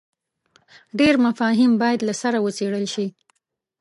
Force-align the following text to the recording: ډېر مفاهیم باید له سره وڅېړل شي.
ډېر 0.99 1.15
مفاهیم 1.25 1.71
باید 1.81 1.99
له 2.07 2.13
سره 2.21 2.37
وڅېړل 2.45 2.85
شي. 2.93 3.07